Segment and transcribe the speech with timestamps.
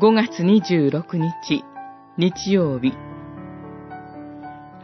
[0.00, 1.64] 5月26日、
[2.16, 2.92] 日曜日。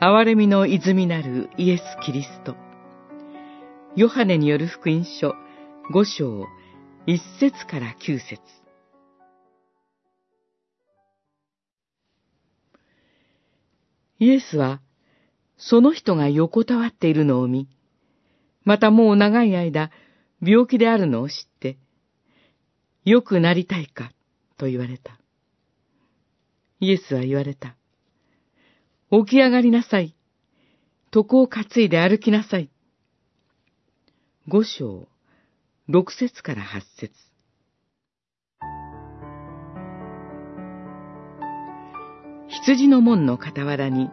[0.00, 2.56] 憐れみの泉なるイエス・キリスト。
[3.94, 5.36] ヨハネによる福音書
[5.92, 6.48] 5章
[7.06, 8.40] 1節から9節
[14.18, 14.80] イエスは、
[15.56, 17.68] その人が横たわっているのを見、
[18.64, 19.92] またもう長い間、
[20.42, 21.78] 病気であるのを知って、
[23.04, 24.10] 良くなりたいか、
[24.56, 25.18] と言われた。
[26.80, 27.76] イエスは言われた。
[29.10, 30.14] 起き上がりなさい。
[31.14, 32.70] 床を担いで歩きなさい。
[34.48, 35.08] 五章、
[35.88, 37.12] 六節から八節。
[42.48, 44.10] 羊の門の傍らに、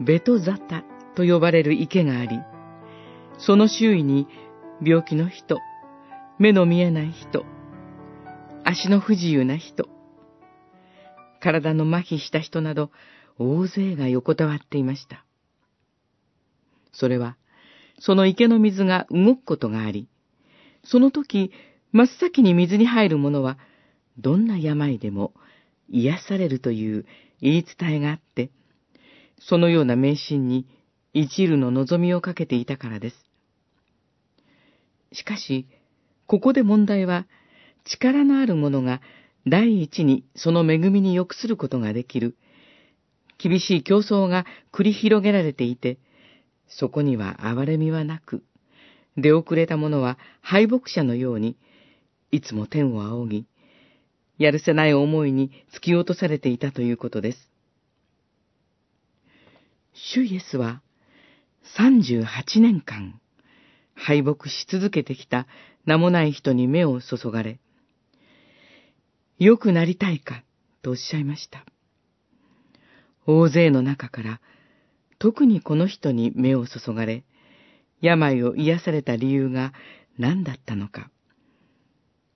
[0.00, 2.40] ベトザタと呼ばれる池があり、
[3.38, 4.26] その周囲に
[4.82, 5.58] 病気の人、
[6.38, 7.44] 目の見えない人、
[8.64, 9.88] 足の不自由な人、
[11.40, 12.90] 体の麻痺した人など
[13.38, 15.24] 大勢が横たわっていました。
[16.92, 17.36] それは、
[17.98, 20.08] その池の水が動くことがあり、
[20.84, 21.50] その時、
[21.90, 23.58] 真っ先に水に入る者は、
[24.18, 25.32] どんな病でも
[25.88, 27.06] 癒されるという
[27.40, 28.50] 言い伝えがあって、
[29.40, 30.66] そのような迷信に
[31.12, 33.16] 一縷の望みをかけていたからです。
[35.12, 35.66] しかし、
[36.26, 37.26] ここで問題は、
[37.84, 39.00] 力のある者が
[39.46, 42.36] 第一にその恵みに良くすることができる、
[43.38, 45.98] 厳しい競争が繰り広げられていて、
[46.68, 48.44] そこには憐れみはなく、
[49.16, 51.56] 出遅れた者は敗北者のように、
[52.30, 53.46] いつも天を仰ぎ、
[54.38, 57.50] やるせない思いに突き落とされていたということです。
[59.92, 60.80] 主イエスは、
[61.78, 63.20] 38年間、
[63.94, 65.46] 敗北し続けてきた
[65.84, 67.58] 名もない人に目を注がれ、
[69.38, 70.44] 良くなりたいか
[70.82, 71.64] とおっしゃいました。
[73.26, 74.40] 大勢の中から
[75.18, 77.24] 特にこの人に目を注がれ、
[78.00, 79.72] 病を癒された理由が
[80.18, 81.10] 何だったのか、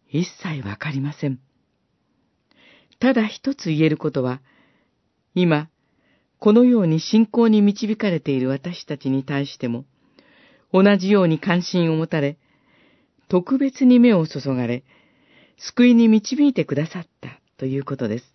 [0.09, 1.41] 一切わかりません。
[2.99, 4.41] ただ一つ言えることは、
[5.35, 5.69] 今、
[6.39, 9.85] このように信仰に導かれている私たちに対しても、
[10.73, 12.39] 同じように関心を持たれ、
[13.29, 14.85] 特別に目を注がれ、
[15.59, 18.33] 救いに導いてくださったということです。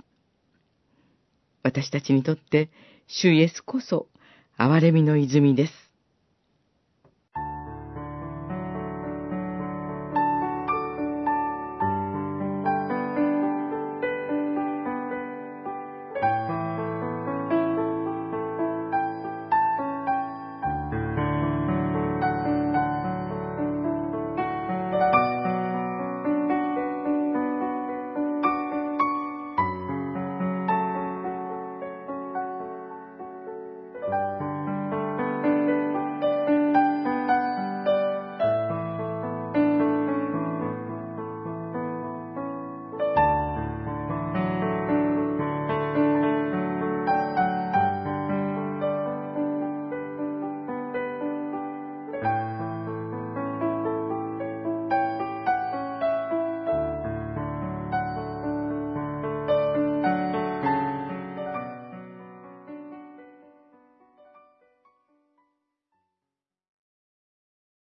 [1.63, 2.69] 私たちにとって、
[3.07, 4.07] 主イエスこそ、
[4.57, 5.90] 憐れみの泉です。